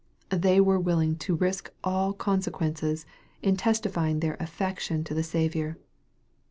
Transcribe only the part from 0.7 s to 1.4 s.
willing to